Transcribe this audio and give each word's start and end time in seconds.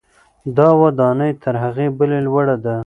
دا 0.57 0.67
ودانۍ 0.81 1.31
تر 1.43 1.53
هغې 1.63 1.87
بلې 1.97 2.19
لوړه 2.27 2.55
ده. 2.63 2.75